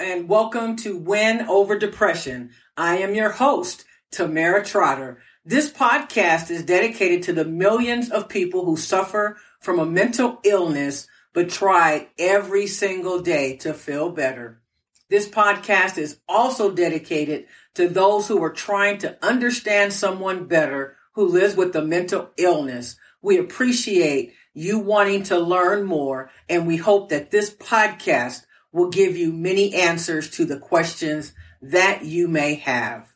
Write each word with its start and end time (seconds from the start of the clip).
and 0.00 0.30
welcome 0.30 0.76
to 0.76 0.96
Win 0.96 1.42
Over 1.46 1.78
Depression. 1.78 2.52
I 2.74 2.96
am 2.98 3.14
your 3.14 3.28
host, 3.28 3.84
Tamara 4.10 4.64
Trotter. 4.64 5.20
This 5.44 5.70
podcast 5.70 6.50
is 6.50 6.64
dedicated 6.64 7.24
to 7.24 7.34
the 7.34 7.44
millions 7.44 8.10
of 8.10 8.30
people 8.30 8.64
who 8.64 8.78
suffer 8.78 9.36
from 9.60 9.78
a 9.78 9.84
mental 9.84 10.40
illness 10.42 11.06
but 11.34 11.50
try 11.50 12.08
every 12.18 12.66
single 12.66 13.20
day 13.20 13.58
to 13.58 13.74
feel 13.74 14.08
better. 14.08 14.62
This 15.10 15.28
podcast 15.28 15.98
is 15.98 16.18
also 16.26 16.70
dedicated 16.70 17.44
to 17.74 17.86
those 17.86 18.26
who 18.26 18.42
are 18.42 18.54
trying 18.54 18.96
to 18.98 19.22
understand 19.22 19.92
someone 19.92 20.46
better 20.46 20.96
who 21.12 21.26
lives 21.26 21.56
with 21.56 21.76
a 21.76 21.84
mental 21.84 22.30
illness. 22.38 22.96
We 23.20 23.36
appreciate 23.36 24.32
you 24.54 24.78
wanting 24.78 25.24
to 25.24 25.38
learn 25.38 25.84
more, 25.84 26.30
and 26.48 26.66
we 26.66 26.78
hope 26.78 27.10
that 27.10 27.30
this 27.30 27.54
podcast 27.54 28.46
will 28.72 28.90
give 28.90 29.16
you 29.16 29.32
many 29.32 29.74
answers 29.74 30.30
to 30.30 30.44
the 30.44 30.58
questions 30.58 31.32
that 31.62 32.04
you 32.04 32.28
may 32.28 32.54
have. 32.54 33.08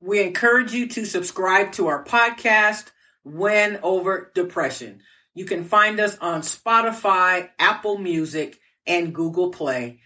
We 0.00 0.22
encourage 0.22 0.72
you 0.72 0.88
to 0.88 1.04
subscribe 1.04 1.72
to 1.72 1.88
our 1.88 2.04
podcast, 2.04 2.90
Win 3.24 3.78
Over 3.82 4.30
Depression. 4.34 5.00
You 5.34 5.44
can 5.44 5.64
find 5.64 6.00
us 6.00 6.16
on 6.18 6.42
Spotify, 6.42 7.50
Apple 7.58 7.98
Music, 7.98 8.58
and 8.86 9.14
Google 9.14 9.50
Play. 9.50 10.00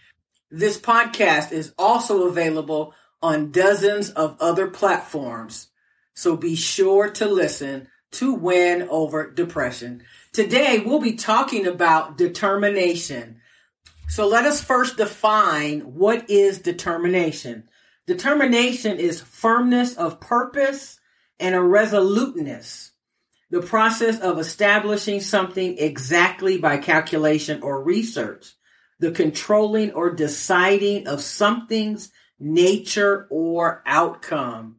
This 0.51 0.79
podcast 0.79 1.51
is 1.51 1.73
also 1.77 2.27
available 2.27 2.93
on 3.21 3.51
dozens 3.51 4.11
of 4.11 4.37
other 4.39 4.67
platforms. 4.67 5.67
So 6.13 6.37
be 6.37 6.55
sure 6.55 7.09
to 7.11 7.25
listen 7.25 7.87
to 8.11 8.33
Win 8.33 8.87
Over 8.89 9.31
Depression. 9.31 10.03
Today 10.31 10.81
we'll 10.85 11.01
be 11.01 11.15
talking 11.15 11.67
about 11.67 12.17
determination. 12.17 13.41
So 14.07 14.27
let 14.27 14.45
us 14.45 14.63
first 14.63 14.97
define 14.97 15.81
what 15.81 16.29
is 16.29 16.59
determination. 16.59 17.67
Determination 18.07 18.97
is 18.97 19.19
firmness 19.19 19.95
of 19.97 20.19
purpose 20.19 20.99
and 21.39 21.55
a 21.55 21.61
resoluteness. 21.61 22.91
The 23.49 23.61
process 23.61 24.19
of 24.19 24.39
establishing 24.39 25.21
something 25.21 25.77
exactly 25.77 26.57
by 26.57 26.77
calculation 26.77 27.61
or 27.61 27.83
research. 27.83 28.53
The 28.99 29.11
controlling 29.11 29.91
or 29.91 30.11
deciding 30.11 31.07
of 31.07 31.21
something's 31.21 32.11
nature 32.39 33.27
or 33.29 33.83
outcome. 33.85 34.77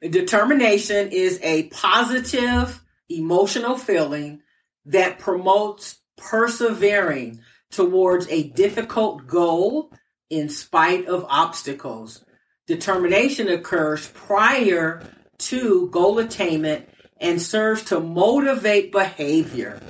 Determination 0.00 1.10
is 1.10 1.38
a 1.42 1.64
positive 1.68 2.82
emotional 3.08 3.76
feeling 3.76 4.42
that 4.86 5.18
promotes 5.18 5.98
persevering 6.16 7.40
towards 7.70 8.28
a 8.28 8.48
difficult 8.50 9.26
goal 9.26 9.92
in 10.30 10.48
spite 10.48 11.06
of 11.06 11.26
obstacles. 11.28 12.24
Determination 12.66 13.48
occurs 13.48 14.08
prior 14.08 15.02
to 15.38 15.88
goal 15.90 16.18
attainment 16.18 16.88
and 17.20 17.40
serves 17.40 17.84
to 17.84 18.00
motivate 18.00 18.92
behavior. 18.92 19.80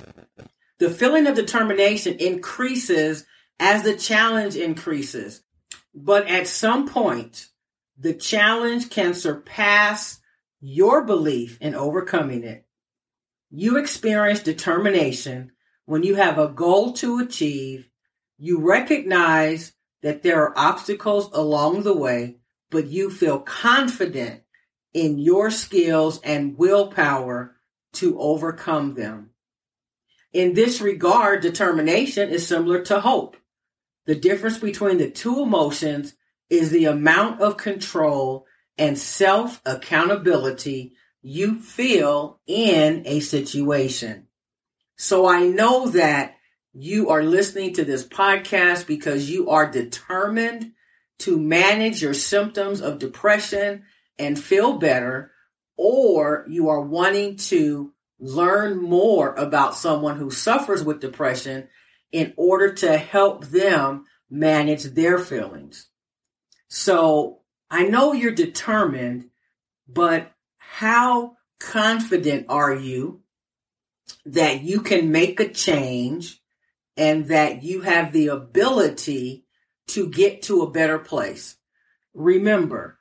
The 0.79 0.91
feeling 0.91 1.27
of 1.27 1.35
determination 1.35 2.17
increases 2.19 3.27
as 3.59 3.83
the 3.83 3.97
challenge 3.97 4.57
increases. 4.57 5.43
But 5.95 6.29
at 6.29 6.47
some 6.47 6.89
point, 6.89 7.49
the 7.99 8.15
challenge 8.15 8.91
can 8.91 9.15
surpass 9.15 10.21
your 10.61 11.05
belief 11.05 11.59
in 11.61 11.75
overcoming 11.75 12.45
it. 12.45 12.65
You 13.51 13.79
experience 13.79 14.41
determination 14.41 15.53
when 15.89 16.03
you 16.03 16.17
have 16.17 16.39
a 16.39 16.49
goal 16.49 16.93
to 16.93 17.19
achieve. 17.19 17.89
You 18.37 18.61
recognize 18.61 19.73
that 20.03 20.23
there 20.23 20.43
are 20.43 20.53
obstacles 20.55 21.31
along 21.33 21.83
the 21.83 21.97
way, 21.97 22.37
but 22.71 22.89
you 22.89 23.11
feel 23.11 23.41
confident 23.41 24.43
in 24.93 25.19
your 25.19 25.51
skills 25.51 26.21
and 26.23 26.59
willpower 26.59 27.57
to 27.95 28.21
overcome 28.21 28.97
them. 28.97 29.31
In 30.35 30.53
this 30.53 30.83
regard, 30.83 31.41
determination 31.41 32.29
is 32.29 32.47
similar 32.47 32.83
to 32.83 33.01
hope. 33.01 33.39
The 34.05 34.15
difference 34.15 34.59
between 34.59 34.99
the 34.99 35.11
two 35.11 35.41
emotions 35.41 36.15
is 36.51 36.71
the 36.71 36.85
amount 36.85 37.41
of 37.41 37.57
control 37.57 38.45
and 38.77 38.99
self 38.99 39.63
accountability 39.65 40.97
you 41.23 41.59
feel 41.59 42.41
in 42.47 43.05
a 43.07 43.21
situation. 43.21 44.28
So 44.99 45.27
I 45.27 45.47
know 45.47 45.91
that 45.91 46.35
you 46.73 47.11
are 47.11 47.23
listening 47.23 47.75
to 47.75 47.85
this 47.85 48.05
podcast 48.05 48.89
because 48.89 49.31
you 49.31 49.49
are 49.49 49.71
determined 49.71 50.73
to 51.21 51.39
manage 51.39 52.03
your 52.03 52.15
symptoms 52.15 52.81
of 52.81 52.99
depression 52.99 53.85
and 54.19 54.39
feel 54.39 54.79
better, 54.79 55.31
or 55.77 56.45
you 56.49 56.69
are 56.69 56.81
wanting 56.81 57.37
to 57.37 57.93
learn 58.19 58.83
more 58.83 59.35
about 59.35 59.77
someone 59.77 60.17
who 60.17 60.31
suffers 60.31 60.83
with 60.83 61.01
depression 61.01 61.69
in 62.11 62.35
order 62.37 62.73
to 62.75 62.99
help 62.99 63.45
them 63.47 64.05
manage 64.29 64.83
their 64.83 65.21
feelings. 65.21 65.89
So 66.67 67.43
I 67.71 67.85
know 67.85 68.13
you're 68.13 68.33
determined, 68.33 69.31
but 69.87 70.33
how 70.57 71.37
confident 71.61 72.47
are 72.49 72.75
you 72.75 73.23
that 74.33 74.63
you 74.63 74.81
can 74.81 75.11
make 75.11 75.41
a 75.41 75.49
change 75.49 76.41
and 76.97 77.29
that 77.29 77.63
you 77.63 77.81
have 77.83 78.13
the 78.13 78.29
ability 78.29 79.45
to 79.89 80.09
get 80.09 80.43
to 80.43 80.63
a 80.63 80.71
better 80.71 80.99
place? 80.99 81.57
Remember, 82.15 82.99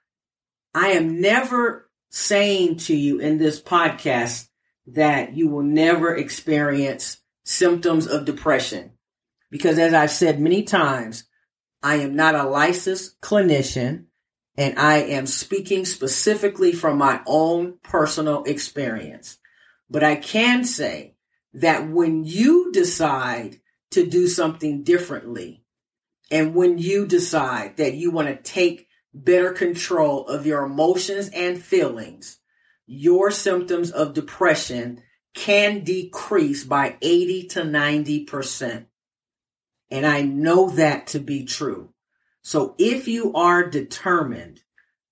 I 0.73 0.89
am 0.89 1.19
never 1.21 1.89
saying 2.09 2.77
to 2.77 2.95
you 2.95 3.19
in 3.19 3.38
this 3.38 3.61
podcast 3.61 4.47
that 4.88 5.35
you 5.35 5.49
will 5.49 5.63
never 5.63 6.15
experience 6.15 7.17
symptoms 7.44 8.07
of 8.07 8.25
depression. 8.25 8.91
Because 9.49 9.77
as 9.79 9.94
I've 9.94 10.11
said 10.11 10.39
many 10.39 10.63
times, 10.63 11.25
I 11.83 11.95
am 11.95 12.15
not 12.15 12.35
a 12.35 12.44
licensed 12.44 13.19
clinician 13.21 14.05
and 14.55 14.79
I 14.79 14.97
am 14.97 15.27
speaking 15.27 15.85
specifically 15.85 16.71
from 16.71 16.97
my 16.97 17.21
own 17.25 17.77
personal 17.83 18.44
experience. 18.44 19.38
But 19.89 20.03
I 20.03 20.15
can 20.15 20.63
say 20.63 21.15
that 21.53 21.89
when 21.89 22.23
you 22.23 22.71
decide 22.71 23.59
to 23.91 24.05
do 24.05 24.27
something 24.27 24.83
differently 24.83 25.63
and 26.29 26.53
when 26.53 26.77
you 26.77 27.05
decide 27.05 27.77
that 27.77 27.93
you 27.95 28.11
want 28.11 28.27
to 28.27 28.35
take 28.35 28.87
better 29.13 29.51
control 29.53 30.27
of 30.27 30.45
your 30.45 30.63
emotions 30.63 31.29
and 31.29 31.61
feelings, 31.61 32.39
your 32.85 33.31
symptoms 33.31 33.91
of 33.91 34.13
depression 34.13 35.01
can 35.33 35.83
decrease 35.83 36.63
by 36.63 36.97
80 37.01 37.47
to 37.47 37.61
90%. 37.61 38.85
And 39.89 40.05
I 40.05 40.21
know 40.21 40.69
that 40.71 41.07
to 41.07 41.19
be 41.19 41.45
true. 41.45 41.93
So 42.41 42.75
if 42.77 43.07
you 43.07 43.33
are 43.33 43.69
determined, 43.69 44.61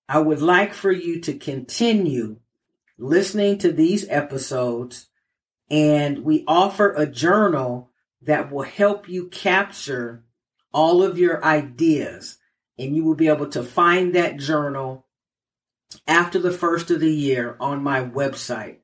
I 0.07 0.19
would 0.19 0.41
like 0.41 0.73
for 0.73 0.91
you 0.91 1.21
to 1.21 1.37
continue 1.37 2.37
listening 2.97 3.57
to 3.59 3.71
these 3.71 4.07
episodes 4.09 5.07
and 5.69 6.19
we 6.19 6.43
offer 6.47 6.93
a 6.93 7.05
journal 7.05 7.91
that 8.21 8.51
will 8.51 8.63
help 8.63 9.09
you 9.09 9.27
capture 9.27 10.23
all 10.73 11.03
of 11.03 11.17
your 11.17 11.43
ideas 11.43 12.37
and 12.77 12.95
you 12.95 13.03
will 13.03 13.15
be 13.15 13.27
able 13.27 13.47
to 13.47 13.63
find 13.63 14.15
that 14.15 14.37
journal 14.37 15.05
after 16.07 16.39
the 16.39 16.51
first 16.51 16.91
of 16.91 16.99
the 16.99 17.11
year 17.11 17.55
on 17.59 17.83
my 17.83 18.01
website. 18.01 18.77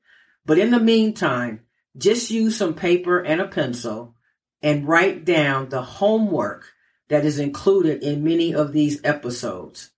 But 0.46 0.58
in 0.58 0.70
the 0.70 0.80
meantime, 0.80 1.60
just 1.96 2.30
use 2.30 2.56
some 2.56 2.74
paper 2.74 3.20
and 3.20 3.40
a 3.40 3.48
pencil 3.48 4.14
and 4.62 4.88
write 4.88 5.24
down 5.24 5.68
the 5.68 5.82
homework 5.82 6.66
that 7.08 7.24
is 7.24 7.38
included 7.38 8.02
in 8.02 8.24
many 8.24 8.54
of 8.54 8.72
these 8.72 9.00
episodes. 9.04 9.90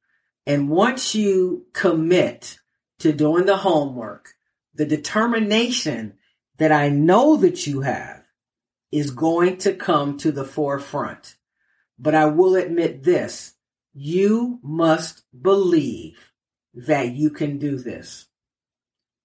And 0.47 0.69
once 0.69 1.15
you 1.15 1.67
commit 1.73 2.59
to 2.99 3.13
doing 3.13 3.47
the 3.47 3.57
homework, 3.57 4.31
the 4.75 4.85
determination 4.85 6.15
that 6.59 6.73
I 6.73 6.89
know 6.89 7.37
that 7.37 7.67
you 7.67 7.81
have 7.81 8.23
is 8.93 9.11
going 9.11 9.59
to 9.59 9.75
come 9.75 10.17
to 10.19 10.31
the 10.31 10.45
forefront. 10.45 11.37
But 11.99 12.15
I 12.15 12.27
will 12.27 12.57
admit 12.57 13.03
this, 13.03 13.55
you 13.93 14.59
must 14.63 15.23
believe 15.41 16.33
that 16.75 17.11
you 17.11 17.31
can 17.31 17.59
do 17.59 17.79
this 17.79 18.27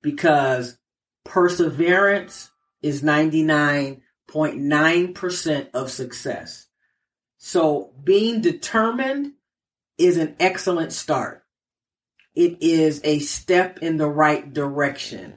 because 0.01 0.77
perseverance 1.23 2.51
is 2.81 3.03
99 3.03 4.01
0.9% 4.29 5.69
of 5.73 5.91
success. 5.91 6.67
So 7.37 7.93
being 8.03 8.41
determined 8.41 9.33
is 9.97 10.17
an 10.17 10.35
excellent 10.39 10.93
start. 10.93 11.43
It 12.35 12.61
is 12.61 13.01
a 13.03 13.19
step 13.19 13.79
in 13.79 13.97
the 13.97 14.07
right 14.07 14.53
direction. 14.53 15.33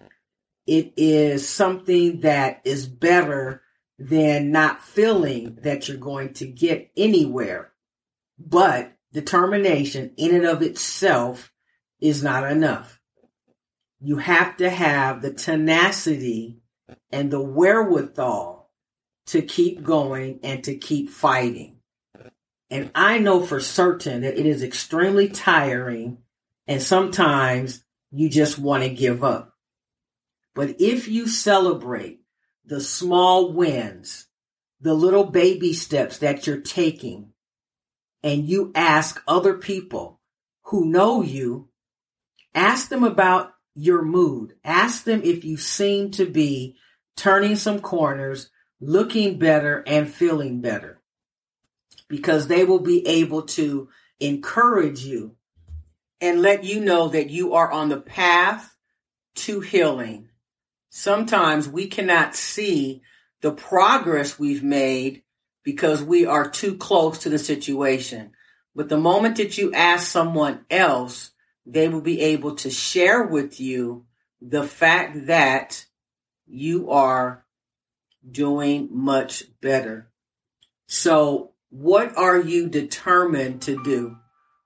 It 0.67 0.93
is 0.97 1.49
something 1.49 2.21
that 2.21 2.63
is 2.65 2.87
better 2.87 3.63
than 3.99 4.53
not 4.53 4.83
feeling 4.83 5.59
that 5.63 5.89
you're 5.89 5.97
going 5.97 6.35
to 6.35 6.47
get 6.47 6.91
anywhere. 6.97 7.73
But 8.39 8.93
determination 9.13 10.13
in 10.17 10.35
and 10.35 10.47
of 10.47 10.63
itself 10.63 11.53
is 12.01 12.23
not 12.23 12.51
enough. 12.51 13.01
You 14.01 14.17
have 14.17 14.57
to 14.57 14.69
have 14.69 15.23
the 15.23 15.33
tenacity 15.33 16.59
and 17.11 17.31
the 17.31 17.41
wherewithal 17.41 18.71
to 19.27 19.43
keep 19.43 19.83
going 19.83 20.41
and 20.43 20.65
to 20.65 20.77
keep 20.77 21.11
fighting. 21.11 21.77
And 22.71 22.91
I 22.95 23.19
know 23.19 23.45
for 23.45 23.61
certain 23.61 24.23
that 24.23 24.39
it 24.39 24.47
is 24.47 24.63
extremely 24.63 25.29
tiring 25.29 26.19
and 26.67 26.83
sometimes 26.83 27.85
you 28.11 28.29
just 28.29 28.59
want 28.59 28.83
to 28.83 28.89
give 28.89 29.23
up. 29.23 29.52
But 30.55 30.81
if 30.81 31.09
you 31.09 31.27
celebrate 31.27 32.21
the 32.65 32.81
small 32.81 33.53
wins, 33.53 34.27
the 34.81 34.95
little 34.95 35.25
baby 35.25 35.73
steps 35.73 36.19
that 36.19 36.47
you're 36.47 36.61
taking, 36.61 37.33
and 38.23 38.49
you 38.49 38.71
ask 38.75 39.23
other 39.27 39.55
people 39.55 40.21
who 40.67 40.87
know 40.87 41.23
you, 41.23 41.69
ask 42.55 42.89
them 42.89 43.05
about 43.05 43.53
your 43.75 44.03
mood. 44.03 44.55
Ask 44.65 45.05
them 45.05 45.23
if 45.25 45.45
you 45.45 45.57
seem 45.57 46.11
to 46.13 46.27
be 46.27 46.77
turning 47.17 47.57
some 47.57 47.81
corners, 47.81 48.51
looking 48.81 49.39
better, 49.39 49.83
and 49.87 50.13
feeling 50.13 50.61
better. 50.61 51.01
Because 52.09 52.47
they 52.47 52.65
will 52.65 52.81
be 52.81 53.07
able 53.07 53.43
to 53.43 53.89
encourage 54.21 55.05
you 55.05 55.37
and 56.21 56.43
let 56.43 56.65
you 56.65 56.81
know 56.81 57.09
that 57.09 57.31
you 57.31 57.55
are 57.55 57.71
on 57.73 57.89
the 57.89 58.01
path 58.01 58.75
to 59.35 59.61
healing. 59.61 60.29
Sometimes 60.95 61.71
we 61.71 61.87
cannot 61.87 62.37
see 62.37 63.01
the 63.41 63.51
progress 63.51 64.39
we've 64.39 64.63
made 64.63 65.23
because 65.63 66.03
we 66.03 66.27
are 66.27 66.47
too 66.47 66.77
close 66.77 67.17
to 67.21 67.31
the 67.31 67.39
situation. 67.39 68.33
But 68.77 68.91
the 68.91 68.99
moment 68.99 69.39
that 69.39 69.57
you 69.57 69.73
ask 69.73 70.07
someone 70.07 70.67
else, 70.71 71.31
they 71.65 71.89
will 71.89 72.03
be 72.03 72.21
able 72.21 72.57
to 72.57 72.69
share 72.69 73.23
with 73.23 73.59
you 73.59 74.05
the 74.43 74.65
fact 74.65 75.29
that 75.29 75.87
you 76.47 76.91
are 76.91 77.47
doing 78.31 78.91
much 78.93 79.45
better. 79.63 80.11
So, 80.89 81.53
what 81.71 82.19
are 82.19 82.39
you 82.39 82.69
determined 82.69 83.63
to 83.63 83.83
do? 83.83 84.19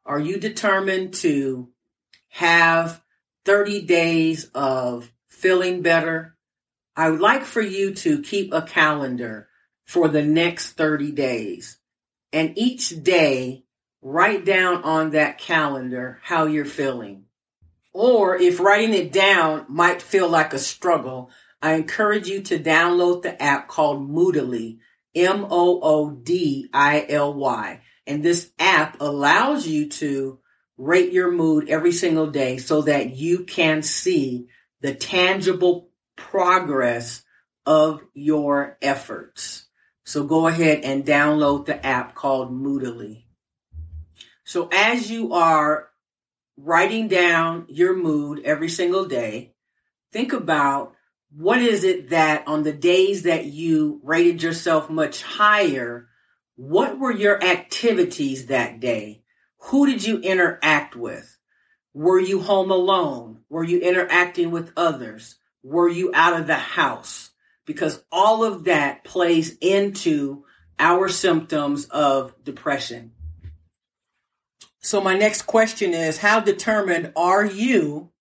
Are 0.05 0.19
you 0.19 0.41
determined 0.41 1.15
to 1.15 1.69
have 2.31 3.01
30 3.45 3.83
days 3.83 4.51
of 4.53 5.13
feeling 5.37 5.83
better? 5.83 6.35
I 6.97 7.11
would 7.11 7.21
like 7.21 7.45
for 7.45 7.61
you 7.61 7.95
to 7.95 8.23
keep 8.23 8.53
a 8.53 8.63
calendar 8.63 9.49
for 9.85 10.09
the 10.09 10.23
next 10.23 10.73
30 10.73 11.13
days. 11.13 11.79
And 12.33 12.57
each 12.57 13.03
day, 13.03 13.65
write 14.01 14.47
down 14.47 14.83
on 14.83 15.11
that 15.11 15.39
calendar 15.39 16.19
how 16.23 16.47
you're 16.47 16.65
feeling. 16.65 17.25
Or 17.93 18.37
if 18.37 18.61
writing 18.61 18.95
it 18.95 19.13
down 19.13 19.67
might 19.69 20.01
feel 20.01 20.29
like 20.29 20.55
a 20.55 20.59
struggle, 20.59 21.31
I 21.61 21.75
encourage 21.75 22.29
you 22.29 22.43
to 22.43 22.59
download 22.59 23.23
the 23.23 23.41
app 23.43 23.69
called 23.69 24.09
Moodily, 24.09 24.79
M 25.15 25.47
O 25.51 25.81
O 25.83 26.11
D 26.11 26.69
I 26.73 27.07
L 27.09 27.35
Y. 27.35 27.81
And 28.07 28.23
this 28.23 28.51
app 28.59 29.01
allows 29.01 29.67
you 29.67 29.89
to 29.91 30.39
rate 30.79 31.13
your 31.13 31.31
mood 31.31 31.69
every 31.69 31.93
single 31.93 32.27
day 32.27 32.59
so 32.59 32.83
that 32.83 33.17
you 33.17 33.45
can 33.45 33.83
see 33.83 34.49
the 34.81 34.95
tangible 34.95 35.91
progress 36.17 37.23
of 37.65 38.01
your 38.15 38.79
efforts. 38.81 39.67
So 40.05 40.25
go 40.25 40.47
ahead 40.47 40.85
and 40.85 41.05
download 41.05 41.67
the 41.67 41.85
app 41.85 42.15
called 42.15 42.53
Moodily. 42.53 43.27
So 44.45 44.69
as 44.73 45.11
you 45.11 45.33
are 45.33 45.89
writing 46.57 47.09
down 47.09 47.67
your 47.69 47.97
mood 47.97 48.43
every 48.45 48.69
single 48.69 49.07
day, 49.07 49.55
think 50.13 50.33
about 50.33 50.95
what 51.35 51.61
is 51.61 51.85
it 51.85 52.11
that 52.11 52.47
on 52.47 52.63
the 52.63 52.73
days 52.73 53.23
that 53.23 53.47
you 53.47 54.01
rated 54.05 54.43
yourself 54.43 54.89
much 54.89 55.23
higher, 55.23 56.09
what 56.55 56.99
were 56.99 57.13
your 57.13 57.43
activities 57.43 58.47
that 58.47 58.81
day? 58.81 59.23
Who 59.59 59.87
did 59.87 60.05
you 60.05 60.19
interact 60.21 60.95
with? 60.95 61.36
Were 61.97 62.21
you 62.21 62.41
home 62.41 62.71
alone? 62.71 63.41
Were 63.49 63.65
you 63.65 63.81
interacting 63.81 64.51
with 64.51 64.73
others? 64.77 65.37
Were 65.63 65.89
you 65.89 66.11
out 66.15 66.39
of 66.39 66.47
the 66.47 66.55
house? 66.55 67.31
because 67.67 68.03
all 68.11 68.45
of 68.45 68.65
that 68.65 69.05
plays 69.05 69.59
into 69.61 70.45
our 70.79 71.09
symptoms 71.09 71.87
of 71.87 72.33
depression. 72.45 73.13
So 74.79 75.01
my 75.01 75.19
next 75.19 75.43
question 75.43 75.93
is, 75.93 76.19
how 76.19 76.41
determined 76.41 77.13
are 77.17 77.45
you 77.45 78.13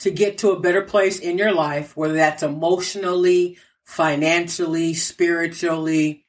to 0.00 0.10
get 0.10 0.38
to 0.38 0.50
a 0.50 0.60
better 0.60 0.82
place 0.82 1.18
in 1.18 1.38
your 1.38 1.52
life, 1.52 1.96
whether 1.96 2.14
that's 2.14 2.42
emotionally, 2.42 3.56
financially, 3.84 4.92
spiritually, 4.94 6.24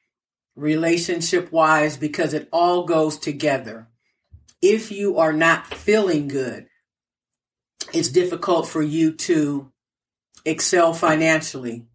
relationship 0.56 1.52
wise, 1.52 1.96
because 1.96 2.32
it 2.32 2.48
all 2.50 2.84
goes 2.84 3.18
together. 3.18 3.86
If 4.62 4.92
you 4.92 5.18
are 5.18 5.32
not 5.32 5.66
feeling 5.66 6.28
good, 6.28 6.66
it's 7.92 8.08
difficult 8.08 8.68
for 8.68 8.82
you 8.82 9.12
to 9.12 9.72
excel 10.44 10.92
financially. 10.92 11.86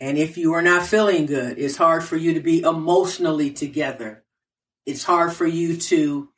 And 0.00 0.16
if 0.16 0.38
you 0.38 0.54
are 0.54 0.62
not 0.62 0.86
feeling 0.86 1.26
good, 1.26 1.58
it's 1.58 1.76
hard 1.76 2.04
for 2.04 2.16
you 2.16 2.34
to 2.34 2.40
be 2.40 2.60
emotionally 2.60 3.50
together. 3.50 4.24
It's 4.86 5.02
hard 5.02 5.32
for 5.32 5.46
you 5.46 5.76
to 5.76 6.28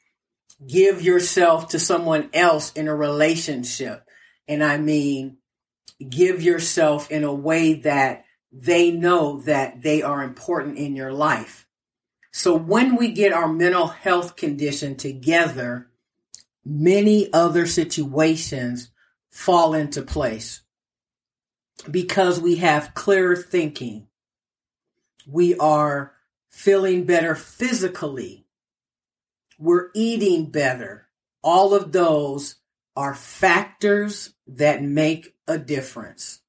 give 0.67 1.03
yourself 1.03 1.69
to 1.69 1.79
someone 1.79 2.31
else 2.33 2.73
in 2.73 2.89
a 2.89 2.95
relationship. 2.95 4.05
And 4.49 4.65
I 4.65 4.79
mean, 4.79 5.37
give 6.09 6.43
yourself 6.43 7.11
in 7.11 7.25
a 7.25 7.33
way 7.33 7.75
that 7.75 8.25
they 8.51 8.91
know 8.91 9.41
that 9.43 9.83
they 9.83 10.03
are 10.03 10.23
important 10.23 10.79
in 10.79 10.97
your 10.97 11.13
life. 11.13 11.67
So 12.33 12.55
when 12.57 12.97
we 12.97 13.13
get 13.13 13.33
our 13.33 13.49
mental 13.49 13.89
health 13.89 14.37
condition 14.37 14.97
together, 14.97 15.89
many 16.65 17.33
other 17.33 17.67
situations 17.67 18.91
fall 19.31 19.75
into 19.75 20.03
place 20.03 20.63
because 21.91 22.41
we 22.41 22.57
have 22.57 22.95
clearer 22.95 23.37
thinking. 23.37 24.07
We 25.27 25.57
are 25.57 26.13
feeling 26.51 27.05
better 27.05 27.35
physically. 27.35 28.47
We're 29.59 29.89
eating 29.95 30.51
better. 30.51 31.09
All 31.43 31.75
of 31.75 31.93
those 31.93 32.57
are 32.97 33.15
factors 33.15 34.35
that 34.47 34.83
make 34.83 35.35
a 35.47 35.59
difference. 35.59 36.41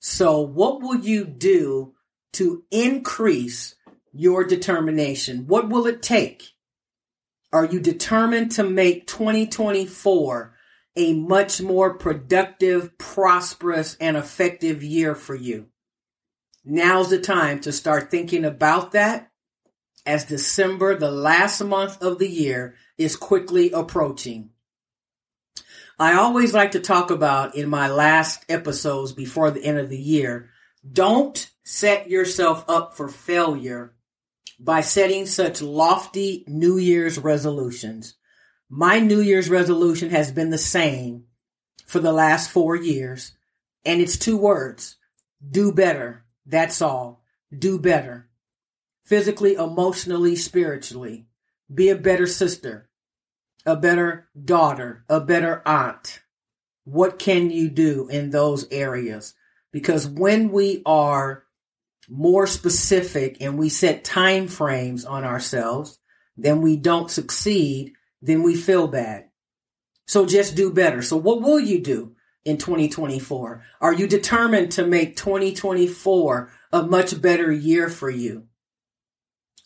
So 0.00 0.40
what 0.40 0.80
will 0.80 0.98
you 0.98 1.24
do 1.24 1.94
to 2.34 2.64
increase 2.70 3.74
your 4.18 4.44
determination? 4.44 5.46
What 5.46 5.68
will 5.68 5.86
it 5.86 6.02
take? 6.02 6.52
Are 7.52 7.64
you 7.64 7.80
determined 7.80 8.52
to 8.52 8.62
make 8.62 9.06
2024 9.06 10.54
a 10.98 11.14
much 11.14 11.60
more 11.60 11.94
productive, 11.94 12.98
prosperous, 12.98 13.96
and 14.00 14.16
effective 14.16 14.82
year 14.82 15.14
for 15.14 15.36
you. 15.36 15.68
Now's 16.64 17.08
the 17.08 17.20
time 17.20 17.60
to 17.60 17.72
start 17.72 18.10
thinking 18.10 18.44
about 18.44 18.92
that 18.92 19.30
as 20.04 20.24
December, 20.24 20.96
the 20.96 21.10
last 21.10 21.62
month 21.62 22.02
of 22.02 22.18
the 22.18 22.28
year, 22.28 22.74
is 22.98 23.14
quickly 23.14 23.70
approaching. 23.70 24.50
I 26.00 26.14
always 26.14 26.52
like 26.52 26.72
to 26.72 26.80
talk 26.80 27.12
about 27.12 27.54
in 27.54 27.68
my 27.68 27.88
last 27.88 28.44
episodes 28.48 29.12
before 29.12 29.52
the 29.52 29.64
end 29.64 29.78
of 29.78 29.90
the 29.90 29.98
year, 29.98 30.50
don't 30.90 31.48
set 31.62 32.10
yourself 32.10 32.64
up 32.68 32.96
for 32.96 33.08
failure 33.08 33.94
by 34.58 34.80
setting 34.80 35.26
such 35.26 35.62
lofty 35.62 36.44
New 36.46 36.78
Year's 36.78 37.18
resolutions. 37.18 38.14
My 38.68 38.98
New 38.98 39.20
Year's 39.20 39.48
resolution 39.48 40.10
has 40.10 40.32
been 40.32 40.50
the 40.50 40.58
same 40.58 41.24
for 41.86 42.00
the 42.00 42.12
last 42.12 42.50
four 42.50 42.76
years, 42.76 43.32
and 43.84 44.00
it's 44.00 44.18
two 44.18 44.36
words 44.36 44.96
do 45.50 45.72
better. 45.72 46.24
That's 46.46 46.82
all. 46.82 47.22
Do 47.56 47.78
better. 47.78 48.28
Physically, 49.04 49.54
emotionally, 49.54 50.36
spiritually. 50.36 51.26
Be 51.72 51.90
a 51.90 51.96
better 51.96 52.26
sister, 52.26 52.88
a 53.64 53.76
better 53.76 54.28
daughter, 54.42 55.04
a 55.08 55.20
better 55.20 55.62
aunt. 55.66 56.20
What 56.84 57.18
can 57.18 57.50
you 57.50 57.68
do 57.68 58.08
in 58.08 58.30
those 58.30 58.66
areas? 58.70 59.34
Because 59.70 60.06
when 60.06 60.50
we 60.50 60.82
are 60.86 61.44
more 62.08 62.46
specific 62.46 63.38
and 63.40 63.58
we 63.58 63.68
set 63.68 64.04
time 64.04 64.48
frames 64.48 65.04
on 65.04 65.24
ourselves, 65.24 65.98
then 66.36 66.62
we 66.62 66.76
don't 66.76 67.10
succeed 67.10 67.92
then 68.20 68.42
we 68.42 68.56
feel 68.56 68.88
bad. 68.88 69.28
So 70.06 70.26
just 70.26 70.56
do 70.56 70.72
better. 70.72 71.02
So 71.02 71.16
what 71.16 71.42
will 71.42 71.60
you 71.60 71.80
do 71.80 72.14
in 72.44 72.58
2024? 72.58 73.64
Are 73.80 73.92
you 73.92 74.06
determined 74.06 74.72
to 74.72 74.86
make 74.86 75.16
2024 75.16 76.50
a 76.72 76.82
much 76.82 77.20
better 77.20 77.52
year 77.52 77.88
for 77.88 78.10
you? 78.10 78.46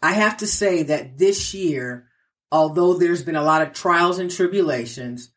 I 0.02 0.12
have 0.12 0.38
to 0.38 0.46
say 0.46 0.82
that 0.84 1.16
this 1.18 1.54
year, 1.54 2.08
although 2.50 2.94
there's 2.94 3.22
been 3.22 3.36
a 3.36 3.42
lot 3.42 3.62
of 3.62 3.72
trials 3.72 4.18
and 4.18 4.30
tribulations, 4.30 5.30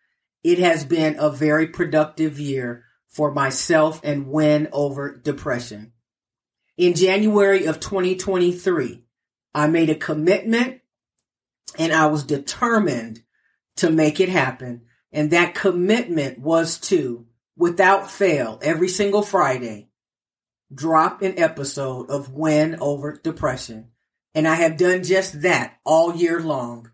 it 0.44 0.60
has 0.60 0.84
been 0.84 1.18
a 1.20 1.30
very 1.30 1.68
productive 1.68 2.40
year 2.40 2.84
for 3.10 3.32
myself 3.32 4.02
and 4.04 4.28
win 4.28 4.68
over 4.72 5.16
depression. 5.16 5.94
In 6.78 6.94
January 6.94 7.66
of 7.66 7.80
2023, 7.80 9.02
I 9.54 9.68
made 9.68 9.90
a 9.90 9.96
commitment 9.96 10.82
and 11.78 11.94
I 11.94 12.08
was 12.08 12.24
determined 12.24 13.24
to 13.78 13.90
make 13.90 14.20
it 14.20 14.30
happen. 14.30 14.82
And 15.12 15.32
that 15.32 15.56
commitment 15.56 16.40
was 16.40 16.78
to, 16.82 17.26
without 17.56 18.12
fail, 18.12 18.60
every 18.62 18.90
single 18.90 19.22
Friday, 19.22 19.88
drop 20.74 21.22
an 21.22 21.40
episode 21.40 22.10
of 22.10 22.34
Win 22.34 22.78
Over 22.82 23.14
Depression. 23.14 23.92
And 24.34 24.46
I 24.46 24.56
have 24.56 24.76
done 24.76 25.04
just 25.04 25.44
that 25.44 25.78
all 25.86 26.16
year 26.16 26.42
long. 26.42 26.92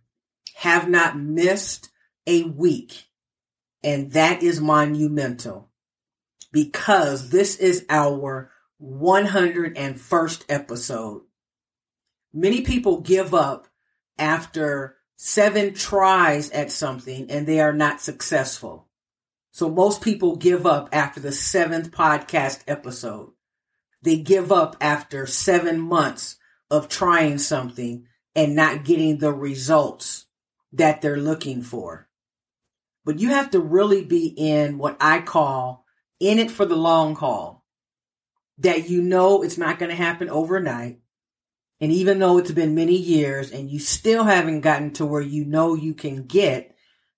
Have 0.57 0.88
not 0.88 1.17
missed 1.17 1.89
a 2.27 2.43
week. 2.43 3.05
And 3.83 4.11
that 4.11 4.43
is 4.43 4.61
monumental 4.61 5.71
because 6.51 7.31
this 7.31 7.55
is 7.55 7.83
our 7.89 8.50
101st 8.81 10.45
episode. 10.50 11.21
Many 12.33 12.61
people 12.61 13.01
give 13.01 13.33
up 13.33 13.67
after 14.17 14.97
seven 15.17 15.73
tries 15.73 16.50
at 16.50 16.71
something 16.71 17.29
and 17.29 17.45
they 17.45 17.59
are 17.59 17.73
not 17.73 18.01
successful. 18.01 18.88
So 19.51 19.69
most 19.69 20.01
people 20.01 20.35
give 20.35 20.65
up 20.65 20.89
after 20.91 21.19
the 21.19 21.31
seventh 21.31 21.91
podcast 21.91 22.63
episode. 22.67 23.33
They 24.01 24.17
give 24.17 24.51
up 24.51 24.77
after 24.81 25.27
seven 25.27 25.79
months 25.79 26.38
of 26.71 26.89
trying 26.89 27.38
something 27.38 28.07
and 28.35 28.55
not 28.55 28.85
getting 28.85 29.17
the 29.17 29.33
results 29.33 30.25
that 30.73 31.01
they're 31.01 31.17
looking 31.17 31.61
for. 31.61 32.07
But 33.03 33.19
you 33.19 33.29
have 33.29 33.51
to 33.51 33.59
really 33.59 34.03
be 34.03 34.27
in 34.27 34.77
what 34.77 34.97
I 35.00 35.19
call 35.21 35.85
in 36.19 36.39
it 36.39 36.50
for 36.50 36.65
the 36.65 36.75
long 36.75 37.15
haul. 37.15 37.61
That 38.62 38.89
you 38.89 39.01
know 39.01 39.44
it's 39.44 39.58
not 39.58 39.80
going 39.80 39.89
to 39.89 39.96
happen 39.96 40.30
overnight. 40.30 41.00
And 41.80 41.91
even 41.91 42.20
though 42.20 42.38
it's 42.38 42.51
been 42.51 42.75
many 42.75 42.96
years 42.96 43.51
and 43.51 43.70
you 43.70 43.80
still 43.80 44.24
haven't 44.24 44.62
gotten 44.62 44.91
to 44.94 45.06
where 45.06 45.22
you 45.22 45.46
know 45.46 45.74
you 45.74 45.94
can 45.94 46.24
get, 46.24 46.75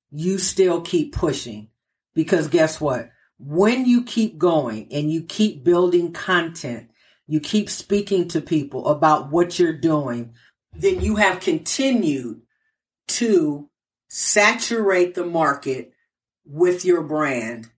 you 0.09 0.37
still 0.37 0.81
keep 0.81 1.13
pushing. 1.13 1.69
Because 2.13 2.47
guess 2.47 2.79
what? 2.79 3.09
When 3.39 3.85
you 3.85 4.03
keep 4.03 4.37
going 4.37 4.87
and 4.91 5.11
you 5.11 5.23
keep 5.23 5.63
building 5.63 6.13
content, 6.13 6.89
you 7.27 7.39
keep 7.39 7.69
speaking 7.69 8.27
to 8.29 8.41
people 8.41 8.87
about 8.87 9.31
what 9.31 9.59
you're 9.59 9.73
doing, 9.73 10.33
then 10.73 11.01
you 11.01 11.17
have 11.17 11.39
continued 11.39 12.41
to 13.07 13.69
saturate 14.07 15.15
the 15.15 15.25
market 15.25 15.93
with 16.45 16.85
your 16.85 17.01
brand. 17.01 17.69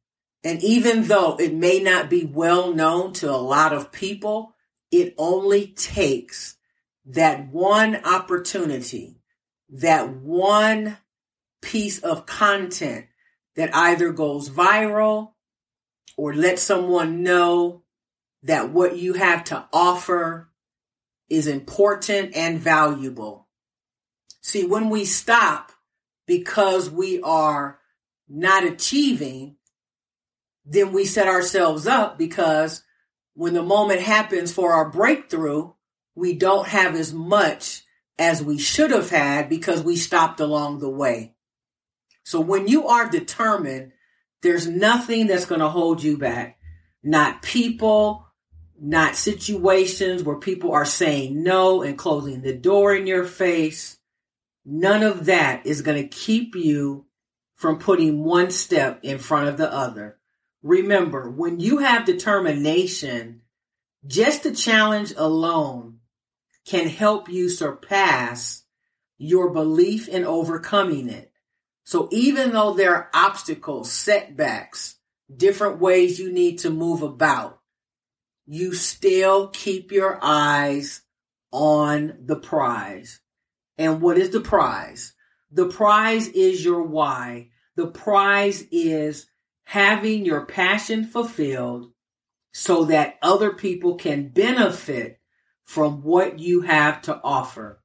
And 0.46 0.62
even 0.64 1.06
though 1.06 1.38
it 1.38 1.56
may 1.56 1.80
not 1.80 2.08
be 2.08 2.24
well 2.24 2.72
known 2.72 3.14
to 3.14 3.32
a 3.32 3.36
lot 3.36 3.74
of 3.74 3.92
people, 3.92 4.54
it 4.92 5.16
only 5.18 5.68
takes 5.70 6.56
that 7.08 7.50
one 7.50 7.96
opportunity, 8.06 9.20
that 9.70 10.12
one 10.12 10.98
piece 11.64 11.98
of 11.98 12.28
content 12.28 13.08
that 13.56 13.76
either 13.76 14.12
goes 14.12 14.52
viral 14.52 15.32
or 16.16 16.36
let 16.36 16.60
someone 16.60 17.24
know 17.24 17.82
that 18.44 18.70
what 18.70 18.98
you 18.98 19.14
have 19.14 19.46
to 19.46 19.66
offer 19.74 20.52
is 21.28 21.48
important 21.48 22.36
and 22.36 22.60
valuable. 22.60 23.48
See, 24.42 24.64
when 24.64 24.92
we 24.92 25.06
stop 25.06 25.72
because 26.28 26.88
we 26.88 27.20
are 27.24 27.80
not 28.30 28.64
achieving, 28.64 29.56
then 30.66 30.92
we 30.92 31.06
set 31.06 31.28
ourselves 31.28 31.86
up 31.86 32.18
because 32.18 32.84
when 33.36 33.54
the 33.54 33.64
moment 33.64 34.02
happens 34.02 34.52
for 34.52 34.74
our 34.74 34.90
breakthrough, 34.90 35.72
we 36.16 36.34
don't 36.34 36.68
have 36.68 36.96
as 36.96 37.14
much 37.14 37.84
as 38.18 38.42
we 38.42 38.58
should 38.58 38.92
have 38.92 39.10
had 39.10 39.50
because 39.50 39.84
we 39.84 39.96
stopped 39.96 40.40
along 40.40 40.80
the 40.80 40.90
way. 40.90 41.36
So 42.24 42.40
when 42.40 42.68
you 42.68 42.88
are 42.88 43.10
determined, 43.10 43.92
there's 44.42 44.68
nothing 44.68 45.28
that's 45.28 45.46
going 45.46 45.62
to 45.62 45.70
hold 45.70 46.02
you 46.02 46.18
back. 46.18 46.58
Not 47.04 47.44
people, 47.44 48.26
not 48.80 49.16
situations 49.16 50.24
where 50.24 50.38
people 50.38 50.72
are 50.72 50.86
saying 50.86 51.44
no 51.44 51.82
and 51.82 51.98
closing 51.98 52.42
the 52.42 52.54
door 52.54 52.96
in 52.96 53.06
your 53.06 53.26
face. 53.26 53.98
None 54.66 55.04
of 55.04 55.26
that 55.26 55.66
is 55.66 55.82
going 55.82 56.02
to 56.02 56.08
keep 56.08 56.56
you 56.56 57.06
from 57.54 57.78
putting 57.78 58.24
one 58.24 58.50
step 58.50 59.00
in 59.04 59.20
front 59.20 59.50
of 59.50 59.58
the 59.58 59.72
other. 59.72 60.18
Remember, 60.66 61.30
when 61.30 61.60
you 61.60 61.78
have 61.78 62.06
determination, 62.06 63.42
just 64.08 64.42
the 64.42 64.52
challenge 64.52 65.14
alone 65.16 66.00
can 66.66 66.88
help 66.88 67.30
you 67.30 67.50
surpass 67.50 68.64
your 69.20 69.52
belief 69.52 70.08
in 70.08 70.26
overcoming 70.26 71.08
it. 71.08 71.32
So 71.84 72.10
even 72.12 72.52
though 72.52 72.74
there 72.74 72.96
are 72.96 73.10
obstacles, 73.14 73.92
setbacks, 73.92 74.96
different 75.38 75.80
ways 75.80 76.20
you 76.20 76.32
need 76.32 76.58
to 76.60 76.72
move 76.72 77.04
about, 77.04 77.60
you 78.48 78.74
still 78.74 79.50
keep 79.50 79.92
your 79.92 80.18
eyes 80.20 81.04
on 81.52 82.18
the 82.26 82.38
prize. 82.38 83.20
And 83.78 84.02
what 84.02 84.18
is 84.18 84.32
the 84.32 84.42
prize? 84.42 85.14
The 85.52 85.68
prize 85.68 86.28
is 86.28 86.66
your 86.66 86.82
why. 86.82 87.50
The 87.76 87.86
prize 87.86 88.64
is 88.72 89.28
having 89.66 90.26
your 90.26 90.46
passion 90.46 91.04
fulfilled 91.06 91.92
so 92.54 92.86
that 92.86 93.18
other 93.22 93.52
people 93.52 93.96
can 93.96 94.30
benefit 94.30 95.20
from 95.66 96.04
what 96.04 96.40
you 96.40 96.62
have 96.62 97.02
to 97.02 97.20
offer. 97.24 97.82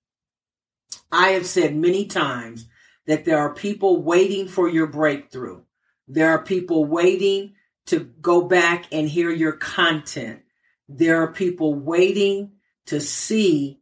I 1.10 1.30
have 1.30 1.46
said 1.46 1.74
many 1.74 2.06
times 2.06 2.68
that 3.06 3.24
there 3.24 3.38
are 3.38 3.54
people 3.54 4.02
waiting 4.02 4.46
for 4.46 4.68
your 4.68 4.86
breakthrough. 4.86 5.62
There 6.06 6.30
are 6.30 6.42
people 6.42 6.84
waiting 6.84 7.54
to 7.86 7.98
go 7.98 8.42
back 8.42 8.86
and 8.92 9.08
hear 9.08 9.30
your 9.30 9.52
content. 9.52 10.42
There 10.88 11.22
are 11.22 11.32
people 11.32 11.74
waiting 11.74 12.52
to 12.86 13.00
see 13.00 13.80